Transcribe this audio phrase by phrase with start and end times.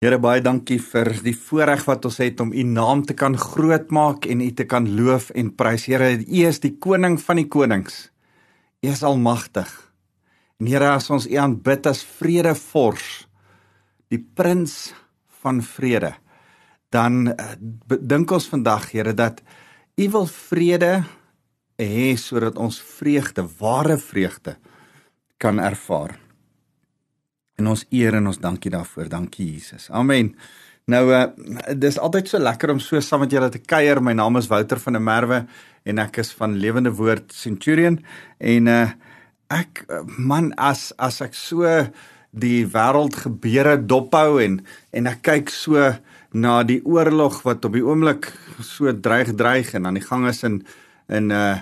[0.00, 4.24] Here baie dankie vir die voorreg wat ons het om u naam te kan grootmaak
[4.32, 5.84] en u te kan loof en prys.
[5.92, 8.06] Here, u is die koning van die konings.
[8.80, 9.68] U is almagtig.
[10.56, 13.10] En Here, as ons u aanbid as vredevors,
[14.08, 14.94] die prins
[15.42, 16.14] van vrede,
[16.88, 17.52] dan uh,
[18.00, 19.44] dink ons vandag, Here, dat
[20.00, 20.94] u wil vrede
[21.76, 24.56] hê sodat ons vreugde, ware vreugde
[25.36, 26.16] kan ervaar.
[27.60, 29.10] En ons eer en ons dankie daarvoor.
[29.12, 29.90] Dankie Jesus.
[29.92, 30.32] Amen.
[30.90, 31.26] Nou uh
[31.76, 34.00] dis altyd so lekker om so saam met julle te kuier.
[34.02, 35.42] My naam is Wouter van der Merwe
[35.84, 38.00] en ek is van Lewende Woord Centurion
[38.38, 38.86] en uh
[39.50, 39.84] ek
[40.16, 41.68] man as as ek so
[42.30, 44.60] die wêreld gebeure dophou en
[44.96, 45.90] en ek kyk so
[46.32, 48.30] na die oorlog wat op die oomblik
[48.62, 50.62] so dreig dreig en aan die gang is in
[51.10, 51.58] in uh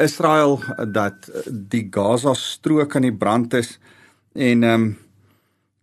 [0.00, 0.60] Israel
[0.94, 3.78] dat die Gaza strook aan die brand is
[4.32, 4.90] en ehm um,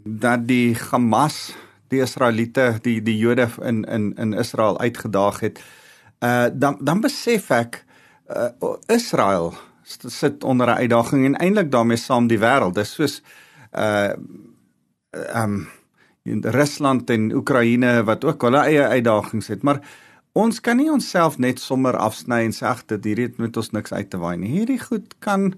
[0.07, 1.55] dat die Hamas
[1.91, 5.59] die Israeliete die die Jode in in in Israel uitgedaag het.
[6.23, 7.86] Uh dan dan besef ek
[8.30, 12.75] uh Israel sit onder 'n uitdaging en eintlik daarmee saam die wêreld.
[12.75, 13.22] Dis soos
[13.73, 14.13] uh
[15.35, 15.67] um
[16.23, 19.80] in Rusland en Oekraïne wat ook hulle eie uitdagings het, maar
[20.31, 23.94] ons kan nie onsself net sommer afsny en sê ag dit hierdie moet ons niks
[23.94, 24.52] uit te waai nie.
[24.52, 25.53] Hierdie goed kan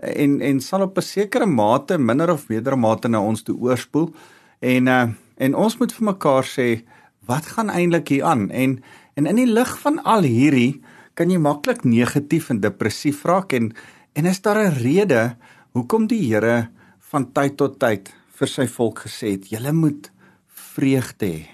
[0.00, 4.14] en en sal op 'n sekere mate minder of meerder mate na ons toe oorspoel.
[4.58, 6.82] En uh, en ons moet vir mekaar sê
[7.26, 8.50] wat gaan eintlik hier aan?
[8.50, 8.82] En
[9.14, 10.80] en in die lig van al hierdie
[11.14, 13.52] kan jy maklik negatief en depressief raak.
[13.52, 13.72] En
[14.12, 15.36] en is daar 'n rede
[15.72, 20.10] hoekom die Here van tyd tot tyd vir sy volk gesê het julle moet
[20.46, 21.46] vreugde hê.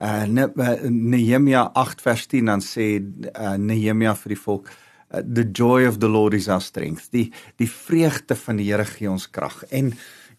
[0.00, 0.24] Uh,
[0.88, 4.70] Nehemia 8 vers 10 dan sê uh, Nehemia vir die volk
[5.10, 7.10] the joy of the Lord is our strength.
[7.14, 9.62] Die die vreugde van die Here gee ons krag.
[9.70, 9.92] En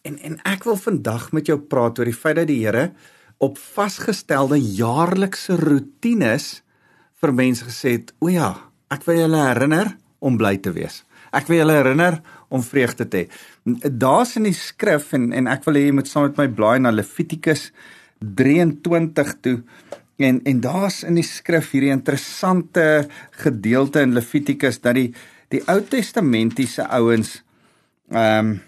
[0.07, 2.91] en en ek wil vandag met jou praat oor die feit dat die Here
[3.41, 6.61] op vasgestelde jaarlikse rotines
[7.21, 8.55] vir mense gesê het: "O ja,
[8.89, 11.03] ek wil julle herinner om bly te wees.
[11.33, 13.29] Ek wil julle herinner om vreugde te hê."
[13.89, 16.79] Daar's in die skrif en en ek wil hê jy moet saam met my blaai
[16.79, 17.71] na Levitikus
[18.21, 19.61] 23 toe
[20.23, 23.07] En en daar's in die skrif hierdie interessante
[23.43, 25.11] gedeelte in Levitikus dat die
[25.51, 27.41] die Ou Testamentiese ouens
[28.11, 28.59] ehm um,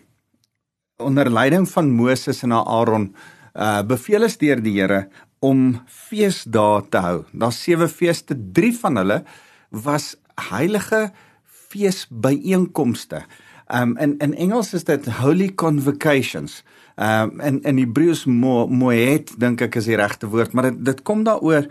[1.03, 3.15] onder leiding van Moses en Aaron
[3.53, 5.07] uh beveel is deur die Here
[5.43, 7.17] om feesdae te hou.
[7.33, 9.23] Daar's sewe feeste, drie van hulle
[9.69, 10.13] was
[10.49, 11.09] heilige
[11.73, 13.23] feesbyeenkomste.
[13.67, 16.63] Um in in Engels is dit holy convocations.
[16.95, 20.85] Ehm um, in in Hebreëus mo, moed dink ek is die regte woord, maar dit
[20.85, 21.67] dit kom daaroor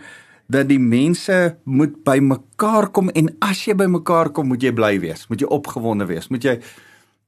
[0.51, 4.73] dat die mense moet by mekaar kom en as jy by mekaar kom, moet jy
[4.75, 6.57] bly wees, moet jy opgewonde wees, moet jy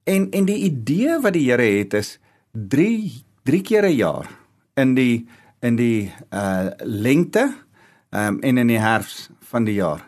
[0.04, 2.18] en en die idee wat die Here het is
[2.52, 4.28] 3 3 keer 'n jaar
[4.76, 5.26] in die
[5.62, 7.54] in die uh lengte
[8.10, 10.04] ehm um, en in die herfs van die jaar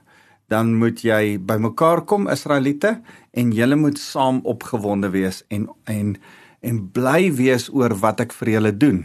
[0.49, 3.01] dan moet jy by mekaar kom Israeliete
[3.39, 6.17] en julle moet saam opgewonde wees en en
[6.61, 9.05] en bly wees oor wat ek vir julle doen.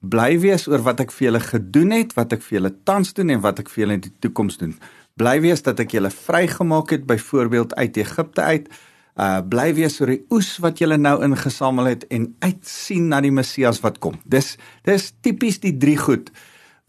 [0.00, 3.34] Bly wees oor wat ek vir julle gedoen het, wat ek vir julle tans doen
[3.34, 4.72] en wat ek vir julle in die toekoms doen.
[5.20, 8.68] Bly wees dat ek julle vrygemaak het byvoorbeeld uit Egipte uit.
[9.16, 13.32] Uh bly wees oor die oes wat julle nou ingesamel het en uitsien na die
[13.32, 14.18] Messias wat kom.
[14.24, 14.54] Dis
[14.88, 16.32] dis tipies die drie goed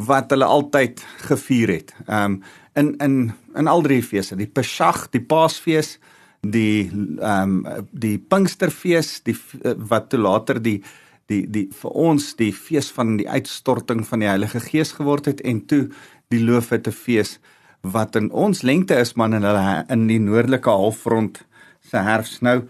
[0.07, 1.95] wat hulle altyd gevier het.
[2.07, 2.41] Um
[2.75, 3.15] in in
[3.55, 5.97] in al drie feeste, die Pesach, die Paasfees,
[6.51, 10.81] die ehm um, die Pinksterfees die eh, wat toe later die
[11.27, 15.41] die die vir ons die fees van die uitstorting van die Heilige Gees geword het
[15.41, 15.87] en toe
[16.31, 17.37] die Loofhutte fees
[17.81, 21.43] wat in ons lengte is man in hulle in die noordelike halfrond
[21.89, 22.61] se herfs nou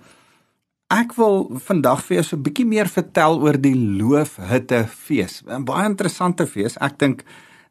[0.93, 5.65] ek wil vandag vir jou so 'n bietjie meer vertel oor die Loofhutte fees 'n
[5.65, 6.77] baie interessante fees.
[6.79, 7.23] Ek dink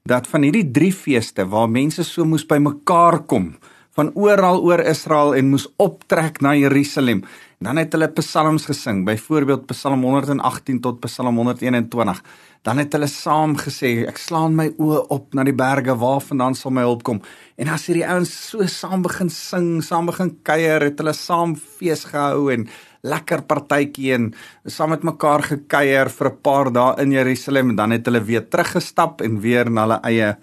[0.04, 3.56] dat van hierdie drie feeste waar mense so moes bymekaar kom
[3.96, 7.24] van oral oor Israel en moes optrek na Jerusalem.
[7.64, 12.20] Dan het hulle psalms gesing, byvoorbeeld Psalm 118 tot Psalm 121.
[12.66, 16.74] Dan het hulle saam gesê, ek slaan my oë op na die berge, waarvandaan sal
[16.76, 17.22] my hulp kom?
[17.56, 22.04] En as hierdie ouens so saam begin sing, saam begin kuier, het hulle saam fees
[22.10, 22.68] gehou en
[23.06, 24.28] lekker partytjie en
[24.68, 28.44] saam met mekaar gekuier vir 'n paar dae in Jerusalem en dan het hulle weer
[28.44, 30.36] teruggestap en weer na hulle eie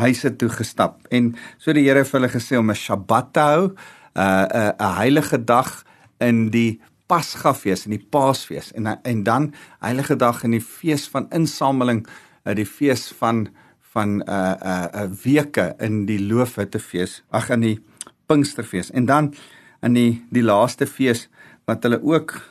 [0.00, 1.00] huise toe gestap.
[1.10, 3.74] En so die Here vir hulle gesê om 'n Sabbat te hou, 'n
[4.20, 5.84] uh, uh, 'n heilige dag
[6.18, 8.72] in die Pasgafees en die Paasfees.
[8.72, 12.06] En en dan heilige dag in die fees van insameling,
[12.44, 13.48] uh, die fees van
[13.92, 17.78] van 'n uh, 'n uh, uh, weke in die Loofhuttefees, ag in die
[18.26, 18.90] Pinksterfees.
[18.90, 19.34] En dan
[19.82, 21.28] in die die laaste fees
[21.64, 22.50] wat hulle ook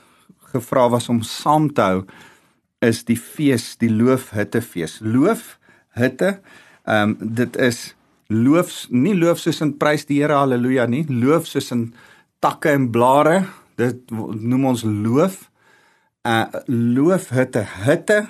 [0.51, 2.05] gevra was om saam te hou
[2.79, 4.99] is die fees, die loofhittefees.
[5.03, 6.39] Loofhitte,
[6.89, 7.93] ehm um, dit is
[8.29, 11.93] loof nie loof soos in prys die Here haleluja nie, loof soos in
[12.41, 13.43] takke en blare.
[13.79, 15.45] Dit noem ons loof.
[16.27, 18.25] Uh loofhitte, hitte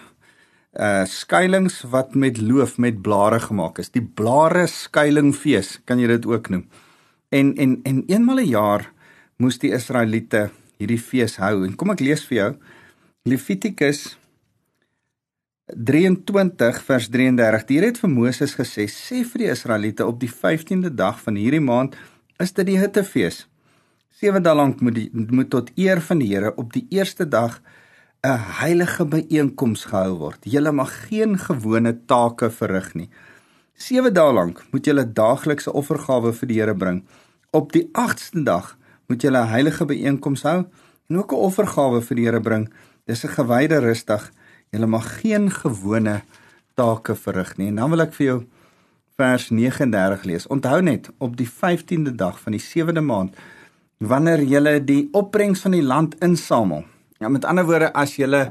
[0.77, 3.89] uh skuilings wat met loof met blare gemaak is.
[3.89, 6.67] Die blare skuilingfees, kan jy dit ook noem.
[7.33, 8.91] En en en eenmal 'n een jaar
[9.37, 11.65] moes die Israeliete hierdie fees hou.
[11.65, 12.55] En kom ek lees vir jou
[13.23, 14.18] Levitikus
[15.75, 17.65] 23 vers 33.
[17.65, 21.35] Die Here het vir Moses gesê: "Sê vir die Israeliete op die 15de dag van
[21.35, 21.95] hierdie maand
[22.39, 23.47] is dit die hittefees.
[24.19, 27.61] 7 dae lank moet die moet tot eer van die Here op die eerste dag
[28.23, 30.39] 'n heilige byeenkoms gehou word.
[30.43, 33.09] Julle mag geen gewone take verrig nie.
[33.75, 37.03] 7 dae lank moet julle daaglikse offergawe vir die Here bring.
[37.51, 38.77] Op die 8ste dag
[39.07, 40.65] moet julle 'n heilige byeenkoms hou
[41.09, 42.69] en ook 'n offergawe vir die Here bring.
[43.05, 44.31] Dis 'n gewyde rustig
[44.69, 46.21] Julle mag geen gewone
[46.77, 47.69] take verrig nie.
[47.71, 48.39] En dan wil ek vir jou
[49.19, 50.47] vers 39 lees.
[50.47, 53.37] Onthou net op die 15de dag van die 7de maand
[53.99, 56.85] wanneer julle die opbrengs van die land insamel.
[57.19, 58.49] Ja, met ander woorde as julle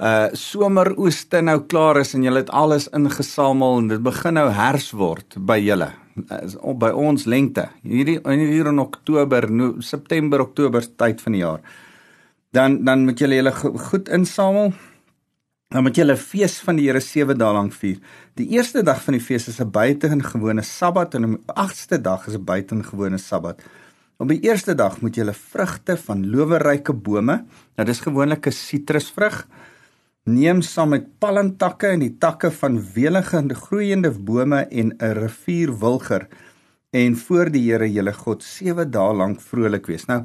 [0.00, 4.94] uh somerooste nou klaar is en julle het alles ingesamel en dit begin nou herfs
[4.96, 5.90] word by julle
[6.30, 11.60] uh, by ons lengte hierdie hier in Oktober, no, September, Oktober tyd van die jaar.
[12.56, 14.72] Dan dan moet julle julle goed insamel
[15.70, 18.00] Dan moet julle fees van die Here 7 dae lank vier.
[18.34, 22.34] Die eerste dag van die fees is 'n buitengewone Sabbat en die 8ste dag is
[22.34, 23.62] 'n buitengewone Sabbat.
[24.18, 27.44] Op die eerste dag moet julle vrugte van loweryke bome,
[27.76, 29.46] nou dis gewoonlik 'n sitrusvrug,
[30.24, 35.78] neem saam met palmtakke en die takke van welige en groeiende bome en 'n rivier
[35.78, 36.26] wilger
[36.90, 40.06] en voor die Here julle God 7 dae lank vrolik wees.
[40.06, 40.22] Nou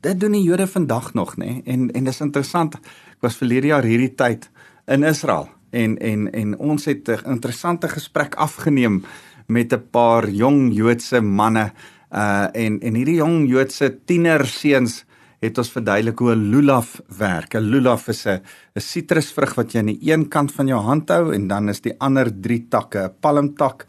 [0.00, 1.62] dit doen die Jode vandag nog, nê?
[1.64, 2.74] En en dis interessant.
[2.74, 4.50] Ek was verlede jaar hierdie tyd
[4.86, 9.04] in Israel en en en ons het 'n interessante gesprek afgeneem
[9.46, 11.72] met 'n paar jong Joodse manne
[12.12, 15.04] uh en en hierdie jong Joodse tienerseuns
[15.44, 17.54] het ons verduidelik hoe 'n lulav werk.
[17.54, 18.40] 'n Lulav is 'n
[18.76, 21.80] 'n sitrusvrug wat jy aan die een kant van jou hand hou en dan is
[21.80, 23.86] die ander drie takke, 'n palmtak,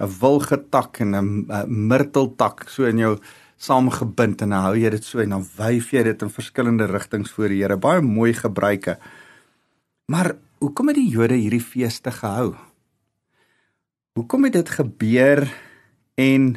[0.00, 3.18] 'n wilgetak en 'n myrteltak so in jou
[3.56, 7.30] saamgebind en dan hou jy dit so en dan wyf jy dit in verskillende rigtings
[7.30, 7.76] voor die Here.
[7.76, 8.98] Baie mooi gebruike.
[10.06, 12.54] Maar hoekom het die Jode hierdie feeste gehou?
[14.14, 15.42] Hoekom het dit gebeur
[16.14, 16.52] en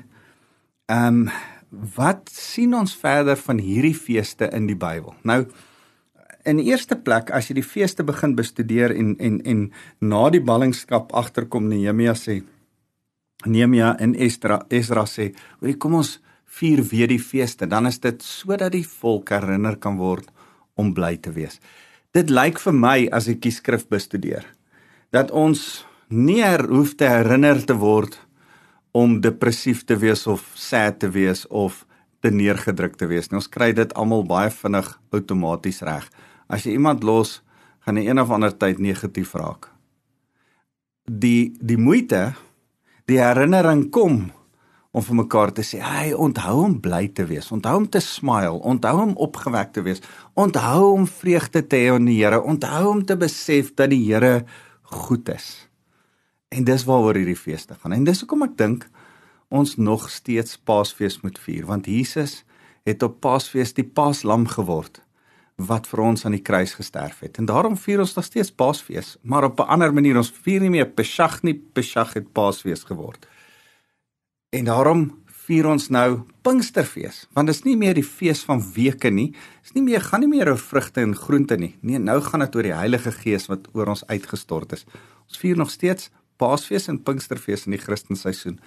[0.86, 1.32] ehm um,
[1.70, 5.14] wat sien ons verder van hierdie feeste in die Bybel?
[5.22, 5.44] Nou
[6.50, 9.66] in die eerste plek as jy die feeste begin bestudeer en en en
[10.00, 12.40] na die ballingskap agterkom Nehemia sê
[13.46, 17.68] Nehemia en Esdra Esdra sê, "Hoe kom ons vier weer die feeste?
[17.68, 20.32] Dan is dit sodat die volk herinner kan word
[20.76, 21.60] om bly te wees."
[22.10, 24.48] Dit lyk vir my as ek die skrif bestudeer
[25.14, 28.16] dat ons nie her, hoef te herinner te word
[28.98, 31.84] om depressief te wees of sad te wees of
[32.22, 33.30] te neergedruk te wees.
[33.30, 36.08] Nou, ons kry dit almal baie vinnig outomaties reg.
[36.50, 37.40] As jy iemand los,
[37.86, 39.70] gaan hy een of ander tyd negatief raak.
[41.06, 42.34] Die die moeite,
[43.10, 44.28] die herinnering kom
[44.92, 48.62] om vir mekaar te sê, "Hey, onthou om bly te wees, onthou om te smile,
[48.62, 50.02] onthou om opgewek te wees,
[50.34, 54.46] onthou om vreugde te hê in die Here, onthou om te besef dat die Here
[54.82, 55.70] goed is."
[56.50, 57.92] En dis waaroor hierdie feeste gaan.
[57.92, 58.90] En dis hoekom ek dink
[59.50, 62.44] ons nog steeds Paasfees moet vier, want Jesus
[62.84, 65.02] het op Paasfees die Paaslam geword
[65.60, 67.38] wat vir ons aan die kruis gesterf het.
[67.38, 70.18] En daarom vier ons nog steeds Paasfees, maar op 'n ander manier.
[70.18, 73.28] Ons vier nie meer Pesach nie, Pesach het Paasfees geword.
[74.50, 75.04] En daarom
[75.46, 79.32] vier ons nou Pinksterfees, want dit is nie meer die fees van weke nie.
[79.62, 81.76] Dit is nie meer gaan nie meer oor vrugte en groente nie.
[81.86, 84.86] Nee, nou gaan dit oor die Heilige Gees wat oor ons uitgestort is.
[85.30, 86.10] Ons vier nog steeds
[86.42, 88.58] Paasfees en Pinksterfees in die Christenseisoen.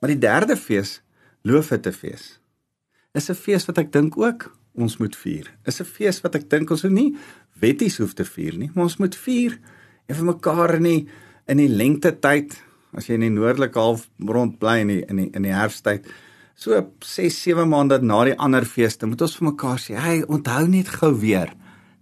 [0.00, 1.00] Maar die derde fees,
[1.46, 2.38] Loofhuttefees,
[3.14, 5.46] is 'n fees wat ek dink ook ons moet vier.
[5.66, 7.16] Is 'n fees wat ek dink ons nie
[7.60, 9.58] wetties hoef te vier nie, maar ons moet vier
[10.08, 11.08] en vir mekaar in die
[11.46, 12.62] in die lengte tyd
[12.96, 16.06] as jy in die noordelike half rond bly in die in die in die herfsttyd
[16.58, 20.66] so 6 7 maande na die ander feeste moet ons vir mekaar sê hey onthou
[20.68, 21.54] net gou weer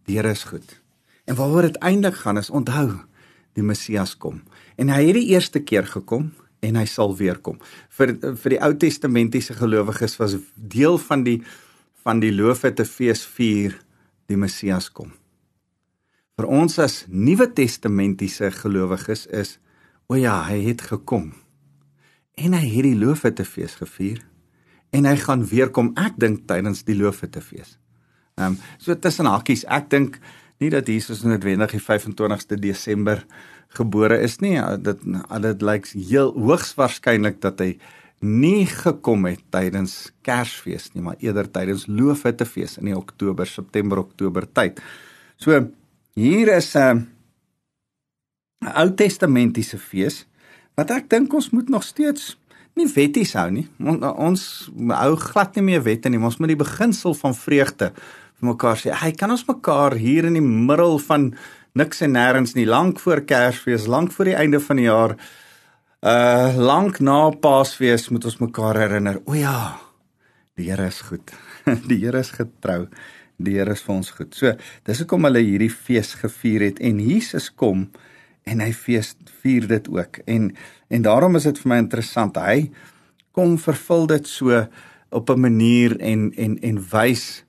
[0.07, 0.81] Here is goed.
[1.25, 2.93] En waaroor dit eintlik gaan is onthou
[3.59, 4.43] die Messias kom.
[4.78, 6.31] En hy het die eerste keer gekom
[6.62, 7.59] en hy sal weer kom.
[7.90, 11.40] Vir vir die Ou Testamentiese gelowiges was deel van die
[12.07, 13.75] van die loofete fees vier
[14.31, 15.11] die Messias kom.
[16.38, 19.57] Vir ons as Nuwe Testamentiese gelowiges is
[20.07, 21.33] O ja, hy het gekom.
[22.37, 24.23] En hy het die Loofhuttefees gevier
[24.91, 25.93] en hy gaan weer kom.
[25.99, 27.79] Ek dink tydens die Loofhuttefees.
[28.37, 30.21] Ehm um, so tussen hakkies, ek dink
[30.57, 33.21] Nie dat Jesus noodwendig die 25ste Desember
[33.77, 34.57] gebore is nie.
[34.81, 35.03] Dit
[35.45, 37.75] dit lyk heel hoogs waarskynlik dat hy
[38.25, 44.49] nie gekom het tydens Kersfees nie, maar eerder tydens Loofhuttefees in die Oktober, September, Oktober
[44.49, 44.81] tyd.
[45.37, 45.61] So
[46.17, 47.03] hier is 'n uh,
[48.65, 50.25] Ou Testamentiese fees
[50.77, 52.35] wat ek dink ons moet nog steeds
[52.77, 53.65] nie wetties hou nie.
[53.81, 54.43] Ons, ons
[54.93, 56.21] hou glad nie meer wette nie.
[56.21, 58.93] Ons moet die beginsel van vreugde vir mekaar sê.
[58.93, 61.31] Hy kan ons mekaar hier in die middel van
[61.77, 65.17] niks en nêrens nie, lank voor Kersfees, lank voor die einde van die jaar,
[66.07, 69.21] uh lank na Paasfees moet ons mekaar herinner.
[69.27, 69.77] O ja,
[70.57, 71.33] die Here is goed.
[71.91, 72.87] Die Here is getrou.
[73.37, 74.37] Die Here is vir ons goed.
[74.37, 74.53] So,
[74.87, 77.89] dis hoekom hulle hierdie fees gevier het en Jesus kom
[78.47, 80.21] en hy fees vier dit ook.
[80.26, 80.50] En
[80.88, 82.37] en daarom is dit vir my interessant.
[82.38, 82.71] Hy
[83.35, 84.67] kom vervul dit so
[85.11, 87.45] op 'n manier en en en wys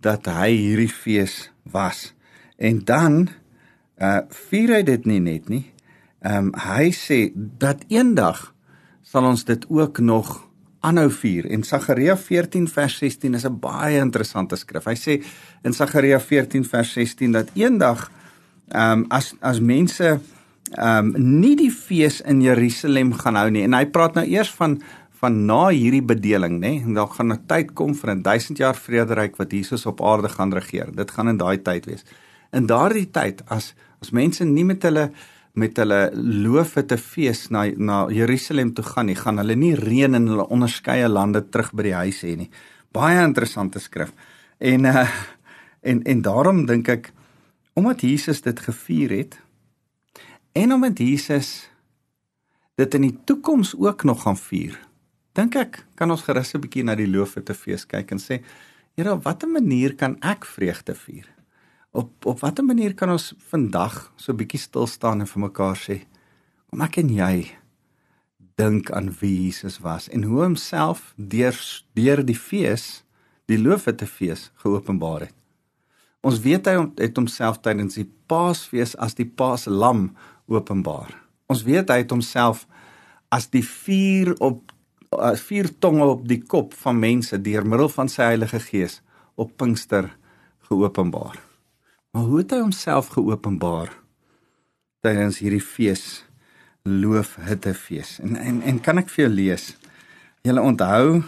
[0.00, 2.14] dat hy hierdie fees was.
[2.58, 3.28] En dan
[4.00, 5.72] uh vier hy dit nie net nie.
[6.20, 8.54] Ehm um, hy sê dat eendag
[9.02, 10.48] sal ons dit ook nog
[10.80, 11.46] aanhou vier.
[11.46, 14.84] En Sagaria 14 vers 16 is 'n baie interessante skrif.
[14.84, 15.24] Hy sê
[15.62, 18.10] in Sagaria 14 vers 16 dat eendag
[18.68, 20.20] ehm um, as as mense
[20.70, 23.64] ehm um, nie die fees in Jerusalem gaan hou nie.
[23.66, 24.80] En hy praat nou eers van
[25.20, 26.78] van na hierdie bedeling, nê?
[26.80, 30.28] En daar gaan 'n tyd kom vir 'n 1000 jaar vrederyk wat Jesus op aarde
[30.28, 30.94] gaan regeer.
[30.94, 32.04] Dit gaan in daai tyd wees.
[32.52, 35.10] In daardie tyd as as mense nie met hulle
[35.54, 40.14] met hulle loofe te fees na na Jerusalem toe gaan nie, gaan hulle nie reën
[40.14, 42.50] in hulle onderskeie lande terug by die huis hê nie.
[42.92, 44.12] Baie interessante skrif.
[44.58, 45.08] En uh
[45.82, 47.12] en en daarom dink ek
[47.72, 49.38] omdat Jesus dit gevier het,
[50.52, 51.70] En omdat Jesus
[52.74, 54.78] dit in die toekoms ook nog gaan vier.
[55.32, 58.42] Dink ek kan ons gerus 'n bietjie na die loofete fees kyk en sê,
[58.96, 61.26] Here, op watter manier kan ek vreugde vier?
[61.92, 65.76] Op op watter manier kan ons vandag so 'n bietjie stil staan en vir mekaar
[65.76, 66.06] sê,
[66.70, 67.56] kom ek en jy
[68.56, 71.56] dink aan wie Jesus was en hoe homself deur
[71.94, 73.04] deur die fees,
[73.46, 75.34] die loofete fees geopenbaar het.
[76.20, 80.10] Ons weet hy het homself tydens die Paasfees as die Paaslam
[80.50, 81.14] openbaar.
[81.50, 82.66] Ons weet hy het homself
[83.30, 84.74] as die vuur op
[85.42, 89.00] vier tonge op die kop van mense deur middel van sy Heilige Gees
[89.34, 90.10] op Pinkster
[90.68, 91.40] geopenbaar.
[92.14, 93.90] Maar hoe het hy homself geopenbaar
[95.02, 96.24] tydens hierdie fees
[96.86, 98.18] Loofhuttefees?
[98.22, 99.66] En en en kan ek vir jou lees?
[100.46, 101.22] Julle onthou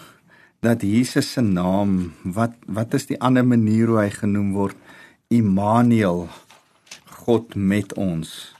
[0.62, 4.78] dat Jesus se naam wat wat is die ander manier hoe hy genoem word?
[5.28, 6.28] Immanuel
[7.24, 8.51] God met ons.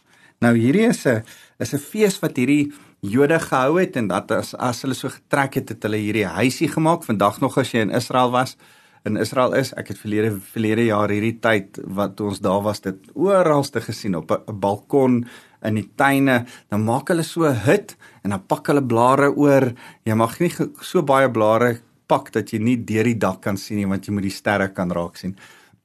[0.43, 1.23] Nou hierdie is 'n
[1.59, 2.73] is 'n fees wat hierdie
[3.03, 6.69] Jode gehou het en dat as as hulle so getrek het het hulle hierdie huisie
[6.69, 7.03] gemaak.
[7.05, 8.57] Vandag nog as jy in Israel was,
[9.05, 12.97] in Israel is, ek het verlede verlede jaar hierdie tyd wat ons daar was dit
[13.15, 15.27] oralste gesien op 'n balkon
[15.63, 16.45] in die tuine.
[16.71, 19.73] Dan maak hulle so 'n hut en dan pak hulle blare oor.
[20.05, 23.77] Jy mag nie so baie blare pak dat jy nie deur die dak kan sien
[23.77, 25.37] nie want jy moet die sterre kan raak sien.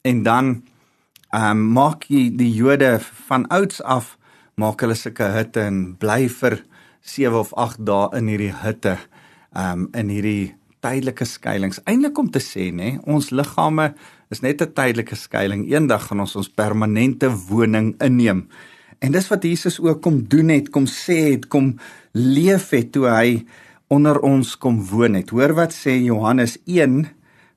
[0.03, 0.63] En dan
[1.33, 4.17] ehm um, maak jy die Jode van ouds af
[4.57, 6.55] maak hulle sulke hitte en bly vir
[7.05, 8.95] 7 of 8 dae in hierdie hitte
[9.53, 11.77] um in hierdie tydelike skuilings.
[11.85, 13.91] Eintlik om te sê nê, ons liggame
[14.33, 15.69] is net 'n tydelike skuiling.
[15.69, 18.47] Eendag gaan ons ons permanente woning inneem.
[18.99, 21.77] En dis wat Jesus ook kom doen het, kom sê het, kom
[22.13, 23.45] leef het toe hy
[23.89, 25.29] onder ons kom woon het.
[25.29, 27.05] Hoor wat sê Johannes 1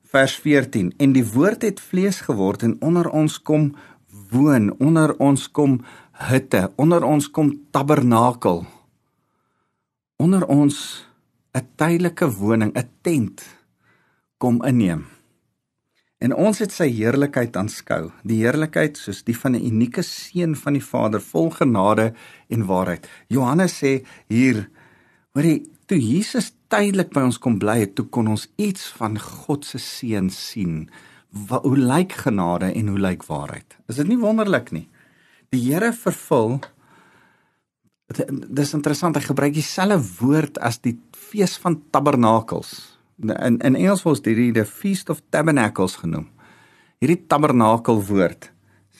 [0.03, 0.93] vers 14.
[0.99, 3.73] En die woord het vlees geword en onder ons kom
[4.29, 5.81] woon, onder ons kom
[6.29, 8.65] hutte, onder ons kom tabernakel.
[10.21, 11.05] Onder ons
[11.53, 13.43] 'n tydelike woning, 'n tent
[14.37, 15.05] kom inneem.
[16.21, 20.73] En ons het sy heerlikheid aanskou, die heerlikheid soos die van 'n unieke seun van
[20.73, 22.13] die Vader, vol genade
[22.47, 23.09] en waarheid.
[23.27, 24.69] Johannes sê hier,
[25.33, 29.65] hoorie, toe Jesus tydelik by ons kom bly het, toe kon ons iets van God
[29.65, 30.89] se seun sien.
[31.29, 33.77] Wat, hoe lyk genade en hoe lyk waarheid?
[33.87, 34.87] Is dit nie wonderlik nie?
[35.51, 36.59] Die Here vervul
[38.11, 42.97] dis interessant hy gebruik dieselfde woord as die fees van tabernakels.
[43.23, 46.27] In in Engels word dit die feast of tabernacles genoem.
[47.01, 48.51] Hierdie tabernakel woord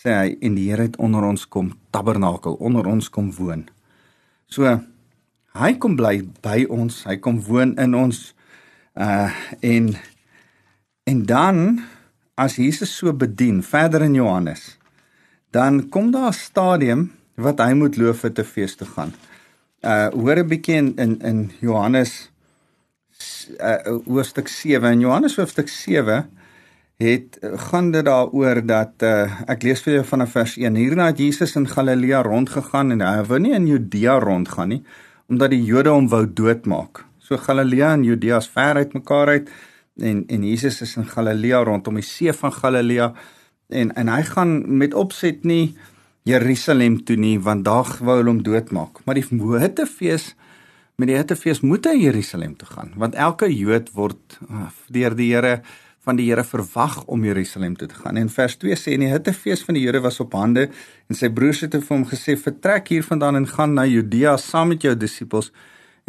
[0.01, 3.67] sê hy en die Here het onder ons kom tabernakel onder ons kom woon.
[4.47, 4.79] So
[5.55, 8.31] hy kom bly by ons hy kom woon in ons
[8.95, 9.31] uh
[9.63, 9.93] en
[11.07, 11.81] en dan
[12.35, 14.80] as Jesus so bedien verder in Johannes
[15.51, 19.13] dan kom daar 'n stadium wat hy moet loof vir te fees te gaan.
[19.83, 22.31] Uh hoor 'n bietjie in in in Johannes
[23.59, 26.29] uh hoofstuk 7 en Johannes hoofstuk 7
[27.01, 31.21] het gaan dit daaroor dat uh, ek lees vir jou van vers 1 hierna het
[31.21, 34.83] Jesus in Galilea rondgegaan en hy wou nie in Judea rondgaan nie
[35.31, 37.05] omdat die Jode hom wou doodmaak.
[37.23, 39.51] So Galilea en Judea is ver uit mekaar uit
[39.97, 43.13] en en Jesus is in Galilea rondom die see van Galilea
[43.71, 45.73] en en hy gaan met opset nie
[46.27, 49.01] Jerusalem toe nie want daar wou hulle hom doodmaak.
[49.05, 50.35] Maar die Hittefees
[50.95, 55.31] met die Hittefees moet hy Jerusalem toe gaan want elke Jood word ah, deur die
[55.33, 55.61] Here
[56.05, 58.17] van die Here verwag om Jerusalem toe te gaan.
[58.17, 60.67] En vers 2 sê en die Hittefees van die Jode was op hande
[61.09, 64.85] en sy broers het vir hom gesê vertrek hiervandaan en gaan na Judea saam met
[64.85, 65.51] jou disippels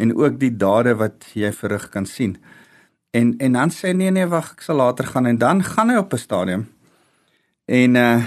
[0.01, 2.37] en ook die dade wat jy verrig kan sien.
[3.13, 5.97] En en dan sê nee nee wag ek sal later gaan en dan gaan hy
[6.01, 6.72] op 'n stadium.
[7.65, 8.23] En uh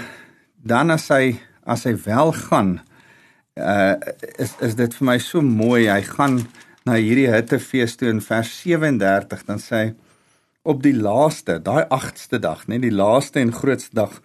[0.67, 2.79] dan as hy as hy wel gaan
[3.55, 3.93] uh
[4.41, 5.85] is is dit vir my so mooi.
[5.85, 6.39] Hy gaan
[6.85, 9.93] na hierdie hittefees toe in vers 37 dan sê hy
[10.67, 14.17] op die laaste, daai 8ste dag, net die laaste en grootste dag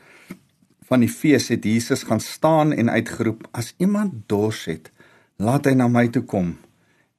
[0.89, 4.91] van die fees het Jesus gaan staan en uitgeroep: As iemand dors het,
[5.37, 6.57] laat hy na my toe kom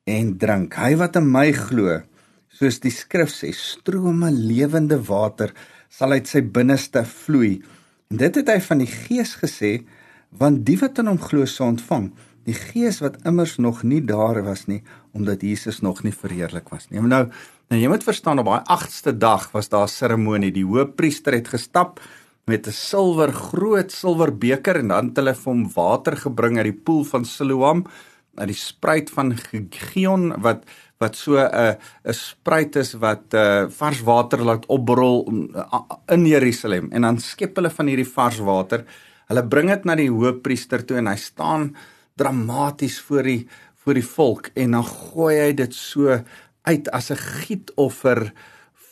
[0.10, 0.76] en drink.
[0.76, 2.02] Hy wat in my glo,
[2.50, 5.54] soos die skrif sê, strome lewende water
[5.94, 7.62] sal uit sy binneste vloei.
[8.10, 9.84] En dit het hy van die Gees gesê,
[10.30, 12.12] want die wat in hom glo, sal ontvang
[12.48, 14.82] die Gees wat immers nog nie daar was nie,
[15.16, 17.00] omdat Jesus nog nie verheerlik was nie.
[17.00, 17.26] Nou,
[17.72, 20.52] nou jy moet verstaan op daai 8ste dag was daar 'n seremonie.
[20.52, 22.02] Die hoofpriester het gestap
[22.46, 26.66] met 'n silwer groot silwer beker en dan het hulle vir hom water gebring uit
[26.66, 27.86] die poel van Siloam
[28.36, 29.36] uit die spruit van
[29.70, 30.66] Gion wat
[31.04, 31.74] wat so 'n uh,
[32.10, 37.56] 'n spruit is wat uh, vars water laat opbrol uh, in Jerusalem en dan skep
[37.56, 38.86] hulle van hierdie vars water.
[39.28, 41.76] Hulle bring dit na die hoofpriester toe en hy staan
[42.16, 43.48] dramaties voor die
[43.84, 46.20] voor die volk en dan gooi hy dit so
[46.64, 48.32] uit as 'n gietoffer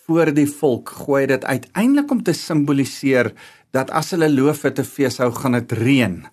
[0.06, 0.90] voor die volk.
[0.90, 3.32] Gooi dit uiteindelik om te simboliseer
[3.72, 6.28] dat as hulle loof het te fees hou gaan dit reën.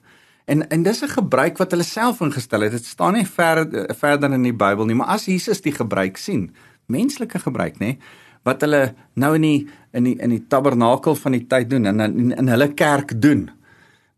[0.48, 2.72] En en dis 'n gebruik wat hulle self ingestel het.
[2.72, 6.54] Dit staan nie ver, verder in die Bybel nie, maar as Jesus die gebruik sien,
[6.86, 7.98] menslike gebruik nê,
[8.44, 12.00] wat hulle nou in die in die in die tabernakel van die tyd doen en
[12.00, 13.50] in, in hulle kerk doen.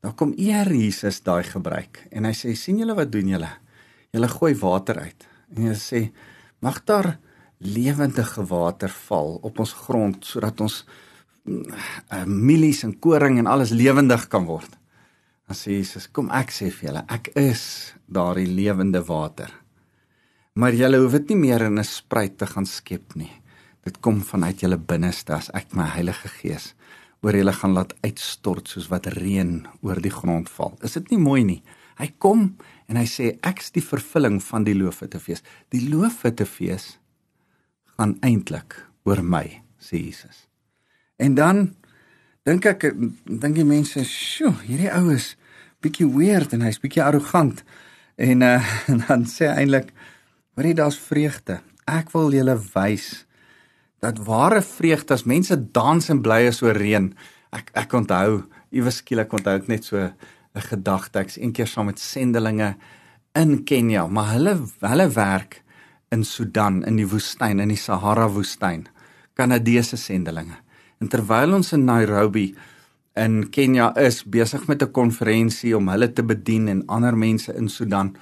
[0.01, 3.51] Dan kom eer Jesus daai gebruik en hy sê sien julle wat doen julle?
[4.13, 5.29] Julle gooi water uit.
[5.57, 6.11] En hy sê
[6.61, 7.19] mag daar
[7.59, 10.85] lewendige water val op ons grond sodat ons
[11.47, 14.80] uh, mielies en koring en alles lewendig kan word.
[15.51, 17.63] Dan sê Jesus, kom ek sê vir julle, ek is
[18.07, 19.51] daardie lewende water.
[20.55, 23.33] Maar julle hoef dit nie meer in 'n spruit te gaan skep nie.
[23.83, 26.75] Dit kom vanuit julle binneste as ek my Heilige Gees
[27.23, 30.79] oor julle gaan laat uitstort soos wat reën oor die grond val.
[30.83, 31.63] Is dit nie mooi nie?
[31.99, 35.43] Hy kom en hy sê ek's die vervulling van die loofhuttefees.
[35.71, 36.99] Die loofhuttefees
[37.99, 40.47] gaan eintlik oor my, sê Jesus.
[41.19, 41.75] En dan
[42.45, 42.95] dink ek
[43.27, 45.37] dink die mense, "Sjoe, hierdie ou is
[45.81, 47.65] bietjie weird en hy's bietjie arrogant."
[48.21, 48.61] En uh,
[49.07, 49.93] dan sê hy eintlik,
[50.57, 51.61] "Hoorie, daar's vreugde.
[51.87, 53.27] Ek wil julle wys
[54.01, 57.13] dat ware vreugde as mense dans en bly is oor reën."
[57.53, 60.15] Ek ek onthou, iewes skielik onthou ek net so 'n
[60.55, 61.19] gedagte.
[61.19, 62.77] Ek's eendag saam met sendelinge
[63.35, 65.63] in Kenja, maar hulle hulle werk
[66.11, 68.87] in Sudan in die woestyn, in die Sahara woestyn.
[69.35, 70.59] Kanadese sendelinge.
[71.01, 72.51] En terwyl ons in Nairobi
[73.19, 77.69] in Kenia is besig met 'n konferensie om hulle te bedien en ander mense in
[77.69, 78.17] Sudan,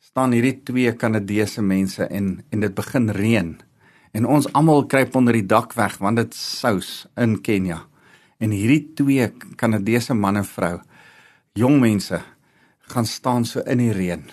[0.00, 3.60] staan hierdie twee Kanadese mense en en dit begin reën.
[4.12, 7.86] En ons almal kruip onder die dak weg want dit sous in Kenia.
[8.38, 10.80] En hierdie twee Kanadese man en vrou,
[11.52, 12.22] jong mense,
[12.78, 14.24] gaan staan so in die reën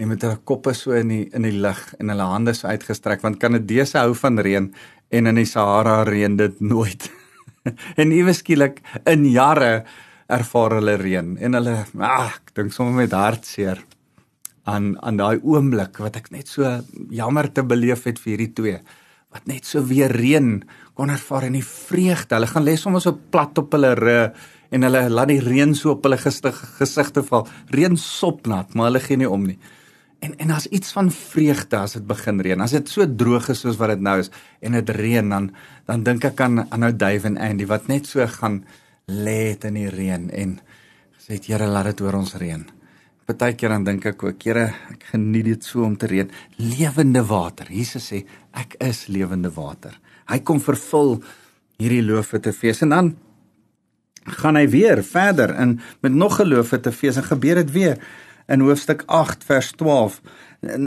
[0.00, 3.24] en met hulle koppe so in die in die lug en hulle hande so uitgestrek
[3.24, 4.70] want Kanadese hou van reën
[5.10, 7.10] en in die Sahara reën dit nooit.
[8.00, 9.84] en ewe skielik in jare
[10.30, 13.82] ervaar hulle reën en hulle ag ek dink sommer met hartseer
[14.70, 16.68] aan aan daai oomblik wat ek net so
[17.10, 18.80] jammer te beleef het vir hierdie twee
[19.30, 20.58] wat net so weer reën
[20.98, 22.34] kon ervaar in die vreugde.
[22.34, 25.94] Hulle gaan lê sommer so plat op hulle rug en hulle laat die reën so
[25.94, 27.46] op hulle gesigte val.
[27.74, 29.58] Reën sopnat, maar hulle gee nie om nie.
[30.20, 33.62] En en as iets van vreugde as dit begin reën, as dit so droog is
[33.64, 34.30] soos wat dit nou is
[34.60, 35.50] en dit reën dan
[35.88, 38.60] dan dink ek aan aan nou Dave en Andy wat net so gaan
[39.08, 40.58] lê in die reën en
[41.16, 42.66] gesê het Here laat dit oor ons reën.
[43.26, 46.30] Partykeer dan dink ek ook Here, ek geniet dit so om te reën.
[46.58, 47.70] Lewende water.
[47.70, 49.96] Jesus sê ek is lewende water.
[50.30, 51.18] Hy kom vervul
[51.80, 53.12] hierdie loofe te fees en dan
[54.40, 57.96] gaan hy weer verder in met nog 'n loofe te fees en gebeur dit weer
[58.50, 60.20] in hoofstuk 8 vers 12.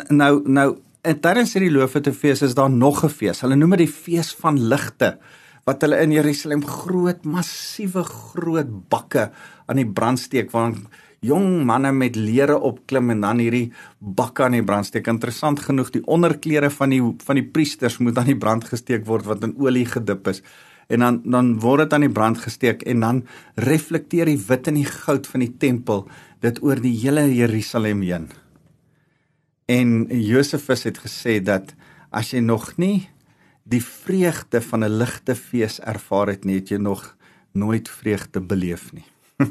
[0.09, 0.67] Nou nou
[1.03, 3.41] en tydens hierdie loofete fees is daar nog 'n fees.
[3.41, 5.17] Hulle noem dit die fees van ligte
[5.65, 9.31] wat hulle in Jerusalem groot massiewe groot bakke
[9.67, 10.73] aan die brand steek waar
[11.23, 15.07] jong manne met lere opklim en dan hierdie bakke aan die brand steek.
[15.07, 19.25] Interessant genoeg, die onderklere van die van die priesters moet aan die brand gesteek word
[19.25, 20.43] wat in olie gedip is.
[20.87, 23.23] En dan dan word dit aan die brand gesteek en dan
[23.55, 26.07] reflekteer die wit en die goud van die tempel
[26.39, 28.29] dit oor die hele Jerusalem heen.
[29.65, 31.73] En Josefus het gesê dat
[32.11, 33.09] as jy nog nie
[33.63, 37.15] die vreugde van 'n ligte fees ervaar het nie, het jy nog
[37.53, 39.05] nooit vreugde beleef nie.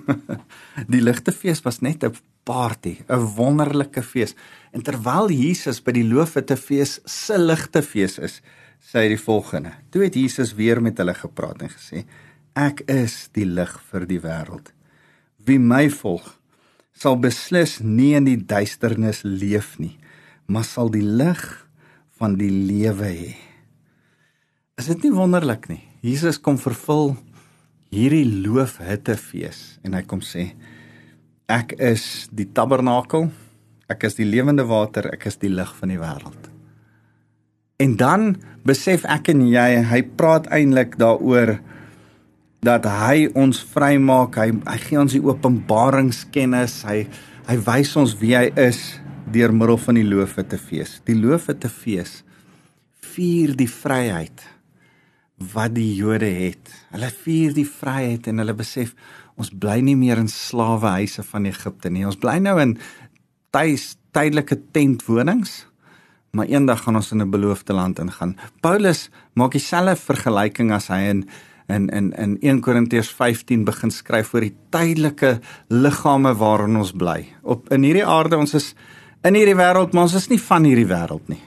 [0.94, 2.14] die ligte fees was net 'n
[2.44, 4.34] party, 'n wonderlike fees.
[4.72, 8.42] En terwyl Jesus by die loofete fees se ligte fees is,
[8.82, 9.72] sê hy die volgende.
[9.94, 12.04] Toe het Jesus weer met hulle gepraat en gesê:
[12.58, 14.72] Ek is die lig vir die wêreld.
[15.42, 16.26] Wie my volg,
[16.92, 19.96] sal beslis nie in die duisternis leef nie,
[20.46, 21.42] maar sal die lig
[22.20, 23.32] van die lewe hê.
[24.78, 25.82] Is dit nie wonderlik nie?
[26.02, 27.14] Jesus kom vervul
[27.92, 30.48] hierdie loofhittefees en hy kom sê
[31.52, 33.28] ek is die tabernakel
[33.92, 36.51] ek is die lewende water ek is die lig van die wêreld
[37.82, 38.32] en dan
[38.68, 41.56] besef ek en jy hy praat eintlik daaroor
[42.62, 46.98] dat hy ons vrymaak hy hy gee ons die openbaringskennis hy
[47.48, 48.82] hy wys ons wie hy is
[49.32, 52.20] deur middel van die loofhittefees die loofhittefees
[53.12, 54.46] vier die vryheid
[55.52, 56.70] wat die Jode het.
[56.92, 58.94] Hulle vier die vryheid en hulle besef
[59.40, 62.04] ons bly nie meer in slawehuise van Egipte nie.
[62.06, 62.76] Ons bly nou in
[63.54, 65.62] tuis tydelike tentwonings,
[66.32, 68.36] maar eendag gaan ons in 'n beloofde land ingaan.
[68.60, 71.28] Paulus maak dieselfde vergelyking as hy in
[71.68, 77.26] in in in 1 Korintiërs 15 begin skryf oor die tydelike liggame waarin ons bly.
[77.42, 78.74] Op in hierdie aarde ons is
[79.22, 81.42] in hierdie wêreld, maar ons is nie van hierdie wêreld nie.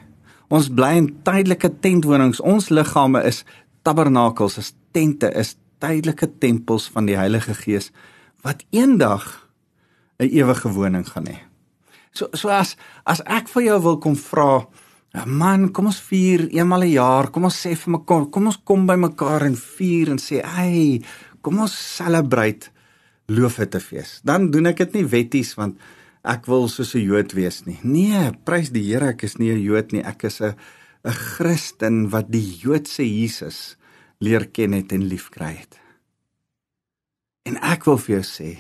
[0.50, 2.39] Ons bly in tydelike tentwonings.
[2.39, 3.43] Ons liggame is
[3.82, 7.91] tabernakels, is tente, is tydelike tempels van die Heilige Gees
[8.41, 9.50] wat eendag
[10.19, 11.55] 'n ewige woning gaan hê.
[12.15, 12.75] So so as
[13.06, 14.63] as ek vir jou wil kom vra,
[15.28, 18.88] man, kom ons vier eenmal 'n jaar, kom ons sê vir mekaar, kom ons kom
[18.88, 21.01] by mekaar en vier en sê, "Hey,
[21.41, 22.71] kom ons celebrate
[23.28, 25.78] Loofhuttefees." Dan doen ek dit nie wetties want
[26.23, 27.80] ek wil soos 'n Jood wees nie.
[27.84, 30.56] Nee, prys die Here, ek is nie 'n Jood nie, ek is 'n
[31.06, 33.75] 'n Christen wat die Joodse Jesus
[34.19, 35.80] leer ken het en liefkry het.
[37.45, 38.58] En ek wil vir jou sê,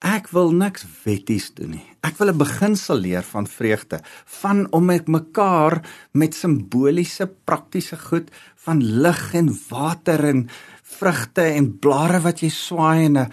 [0.00, 1.86] ek wil niks wetties doen nie.
[2.02, 5.82] Ek wil 'n beginsel leer van vreugde, van om met mekaar
[6.12, 10.48] met simboliese praktiese goed van lig en water en
[10.82, 13.32] vrugte en blare wat jy swaai en 'n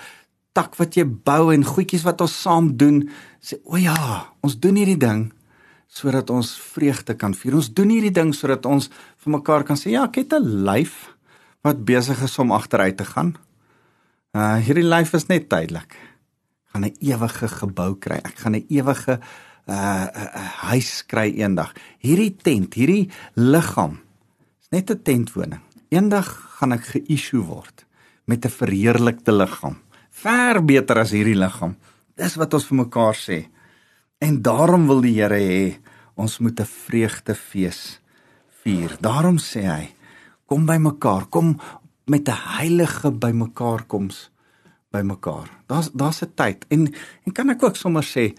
[0.54, 3.10] tak wat jy bou en goedjies wat ons saam doen,
[3.42, 5.32] sê o ja, ons doen hierdie ding
[5.88, 7.56] sodat ons vreugde kan vier.
[7.56, 8.90] Ons doen hierdie ding sodat ons
[9.24, 11.16] vir mekaar kan sê ja, ek het 'n lyf
[11.64, 13.36] wat besig is om agteruit te gaan.
[14.34, 15.96] Uh hierdie lyf is net tydelik.
[16.78, 18.20] Gaan 'n ewige gebou kry.
[18.22, 19.18] Ek gaan 'n ewige
[19.66, 21.74] uh, uh, uh huis kry eendag.
[21.98, 23.98] Hierdie tent, hierdie liggaam
[24.62, 25.62] is net 'n tentwoning.
[25.90, 27.86] Eendag gaan ek geïssue word
[28.26, 29.82] met 'n verheerlikte liggaam.
[30.12, 31.76] Ver beter as hierdie liggaam.
[32.16, 33.48] Dis wat ons vir mekaar sê.
[34.22, 35.80] En daarom wil die Here hê
[36.16, 38.00] ons moet 'n vreugdefees
[38.62, 38.98] vier.
[39.02, 39.96] Daarom sê hy:
[40.46, 41.58] Kom by mekaar, kom
[42.06, 44.30] met 'n heilige bymekaar koms
[44.98, 45.50] bymekaar.
[45.70, 46.94] Daar's daar's 'n tyd en
[47.26, 48.34] en kan ek ook sommer sê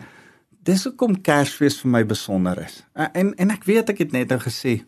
[0.68, 2.85] dis hoekom Kersfees vir my besonder is.
[2.94, 4.83] En en ek weet ek het net nou gesê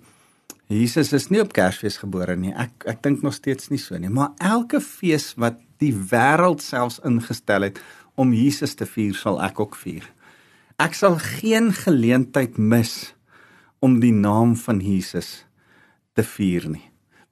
[0.70, 2.52] Jesus is nie op Kersfees gebore nie.
[2.54, 7.00] Ek ek dink nog steeds nie so nie, maar elke fees wat die wêreld selfs
[7.04, 7.80] ingestel het
[8.14, 10.04] om Jesus te vier, sal ek ook vier.
[10.78, 13.14] Ek sal geen geleentheid mis
[13.80, 15.44] om die naam van Jesus
[16.14, 16.89] te vier nie.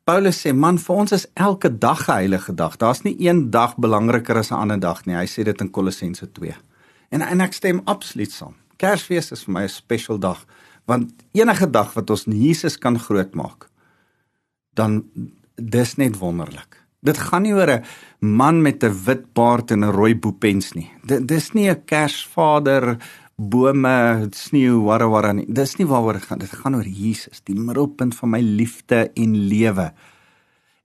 [0.08, 2.76] Paulus sê man vir ons is elke dag 'n heilige dag.
[2.80, 5.14] Daar's nie een dag belangriker as 'n ander dag nie.
[5.14, 6.56] Hy sê dit in Kolossense 2.
[7.10, 8.54] En en ek stem absoluut saam.
[8.76, 10.46] Kersfees is vir my 'n special dag
[10.86, 13.68] want enige dag wat ons Jesus kan grootmaak
[14.74, 15.04] dan
[15.56, 16.86] dis net wonderlik.
[17.02, 17.84] Dit gaan nie oor 'n
[18.20, 20.90] man met 'n wit baard en 'n rooi boepens nie.
[21.04, 22.96] Dit dis nie 'n Kersvader
[23.38, 25.46] bome, sneeu, wara wara nie.
[25.46, 26.42] Dis nie waaroor dit gaan.
[26.42, 29.92] Dit gaan oor Jesus, die middelpunt van my liefde en lewe.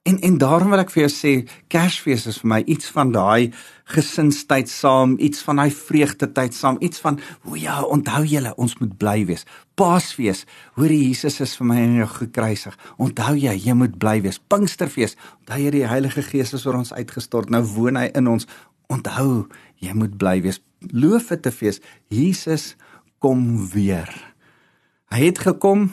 [0.04, 1.32] En en daarom wil ek vir jou sê,
[1.72, 3.54] Kersfees is vir my iets van daai
[3.96, 8.76] gesinstyd saam, iets van daai vreugde tyd saam, iets van o ja, onthou julle, ons
[8.82, 9.48] moet bly wees.
[9.80, 10.44] Paasfees,
[10.76, 12.76] hoor jy Jesus is vir my en jou gekruisig.
[13.00, 14.42] Onthou jy, jy moet bly wees.
[14.52, 17.50] Pinksterfees, onthou jy die Heilige Gees is oor ons uitgestort.
[17.50, 18.50] Nou woon hy in ons.
[18.92, 19.48] Onthou,
[19.82, 20.60] jy moet bly wees
[20.92, 21.82] loof dit te fees.
[22.08, 22.76] Jesus
[23.20, 24.10] kom weer.
[25.14, 25.92] Hy het gekom.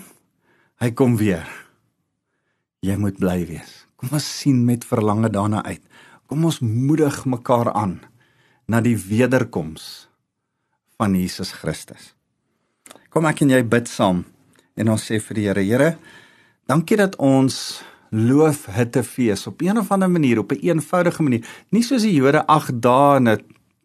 [0.80, 1.46] Hy kom weer.
[2.80, 3.84] Jy moet bly wees.
[4.00, 5.82] Kom ons sien met verlange daarna uit.
[6.26, 7.98] Kom ons moedig mekaar aan
[8.70, 10.08] na die wederkoms
[10.96, 12.14] van Jesus Christus.
[13.10, 14.24] Kom ek en jy bid saam
[14.78, 15.90] en ons sê vir die Here, Here,
[16.70, 21.46] dankie dat ons loof hittefees op een of ander manier, op 'n een eenvoudige manier.
[21.70, 23.40] Nie soos die Jode 8 dae in 'n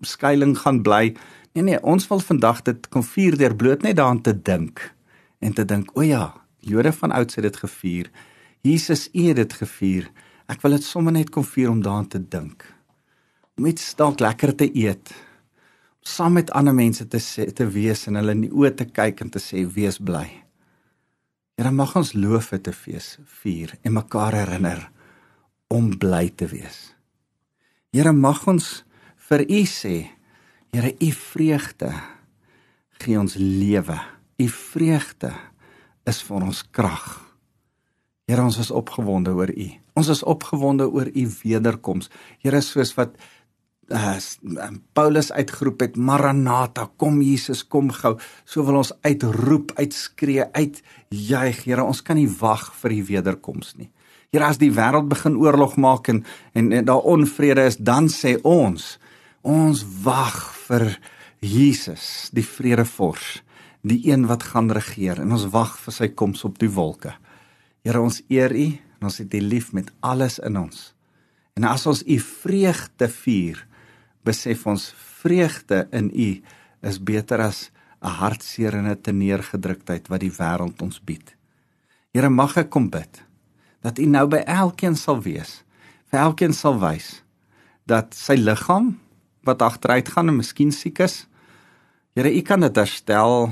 [0.06, 1.16] skuilings gaan bly.
[1.54, 4.92] Nee nee, ons wil vandag dit kom vier deur bloot net daaraan te dink
[5.40, 6.34] en te dink, o ja,
[6.66, 8.10] Jode van ouds het dit gevier.
[8.62, 10.10] Jesus het dit gevier.
[10.50, 12.66] Ek wil dit sommer net kom vier om daaraan te dink.
[13.58, 15.14] Om iets dalk lekker te eet.
[16.02, 19.22] Saam met ander mense te sê, te wees en hulle in die oë te kyk
[19.22, 20.26] en te sê wees bly.
[21.56, 24.88] Here mag ons loof te fees vier en mekaar herinner
[25.70, 26.96] om bly te wees.
[27.94, 28.84] Here mag ons
[29.30, 29.96] vir U sê,
[30.76, 31.92] Here U vreugde
[33.00, 33.96] gee ons lewe.
[34.42, 35.32] U vreugde
[36.04, 37.06] is vir ons krag.
[38.28, 39.70] Here ons is opgewonde oor U.
[39.96, 42.10] Ons is opgewonde oor U wederkoms.
[42.44, 43.16] Here soos wat
[43.90, 44.18] uh,
[44.94, 51.64] Paulus uitgeroep het Maranatha kom Jesus kom gou so wil ons uitroep uitskree uit juig
[51.66, 53.92] Here ons kan nie wag vir die wederkoms nie
[54.34, 58.36] Here as die wêreld begin oorlog maak en en, en daar onvrede is dan sê
[58.42, 58.96] ons
[59.46, 60.88] ons wag vir
[61.46, 63.44] Jesus die vredevors
[63.86, 67.14] die een wat gaan regeer en ons wag vir sy koms op die wolke
[67.86, 70.96] Here ons eer U en ons het U lief met alles in ons
[71.56, 73.62] En as ons u vreugde vier,
[74.28, 74.90] besef ons
[75.22, 76.30] vreugde in U
[76.84, 77.72] is beter as
[78.04, 81.36] 'n hartseer en 'n teneergedruktheid wat die wêreld ons bied.
[82.14, 83.24] Here mag ek kom bid
[83.82, 85.64] dat U nou by elkeen sal wees,
[86.12, 87.24] vir elkeen sal wys
[87.86, 89.00] dat sy liggaam
[89.46, 91.26] wat agteruit gaan en miskien siek is,
[92.16, 93.50] Here U kan dit herstel,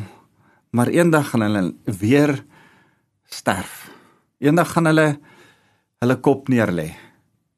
[0.72, 2.32] maar eendag gaan hulle weer
[3.28, 3.90] sterf.
[4.40, 5.08] Eendag gaan hulle
[6.00, 6.94] hulle kop neerlê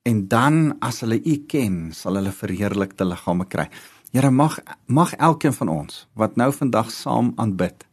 [0.05, 3.67] en dan as hulle u ken, sal hulle verheerlikte liggame kry.
[4.13, 7.85] Here mag mag elkeen van ons wat nou vandag saam aanbid,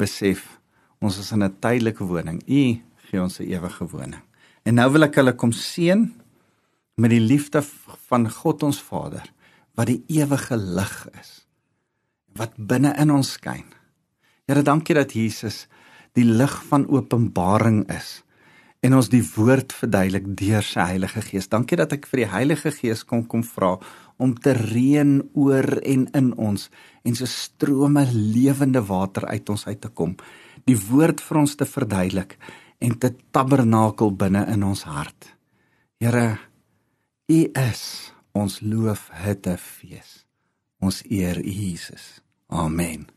[0.00, 0.44] besef
[1.04, 2.40] ons is in 'n tydelike woning.
[2.48, 4.22] U gee ons 'n ewige woning.
[4.64, 6.12] En nou wil ek hulle kom seën
[6.96, 7.62] met die liefde
[8.08, 9.24] van God ons Vader
[9.78, 11.34] wat die ewige lig is
[12.38, 13.64] wat binne in ons skyn.
[14.46, 15.66] Here, dankie dat Jesus
[16.14, 18.20] die lig van openbaring is
[18.84, 21.48] en ons die woord verduidelik deur sy Heilige Gees.
[21.50, 23.72] Dankie dat ek vir die Heilige Gees kon kom vra
[24.22, 26.68] om te reën oor en in ons
[27.02, 30.14] en so strome lewende water uit ons uit te kom.
[30.66, 32.36] Die woord vir ons te verduidelik
[32.78, 35.32] en te tabernakel binne in ons hart.
[35.98, 36.38] Here,
[37.28, 37.82] U is
[38.38, 40.24] ons loof hitte fees.
[40.78, 42.20] Ons eer Jesus.
[42.48, 43.08] Amen.